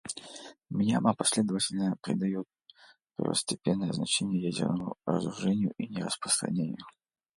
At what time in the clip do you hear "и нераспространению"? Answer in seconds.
5.77-6.87